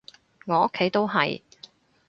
[0.47, 1.43] 我屋企都係